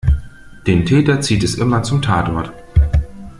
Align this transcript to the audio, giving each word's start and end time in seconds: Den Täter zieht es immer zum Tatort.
Den 0.65 0.83
Täter 0.83 1.21
zieht 1.21 1.43
es 1.43 1.53
immer 1.59 1.83
zum 1.83 2.01
Tatort. 2.01 2.51